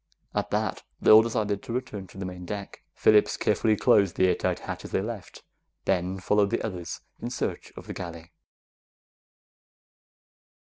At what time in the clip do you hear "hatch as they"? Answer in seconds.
4.61-5.01